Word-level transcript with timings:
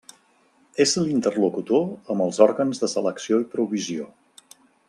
És 0.85 0.93
l'interlocutor 1.01 1.85
amb 2.15 2.27
els 2.27 2.41
òrgans 2.49 2.83
de 2.85 2.93
selecció 2.97 3.43
i 3.45 3.49
provisió. 3.55 4.13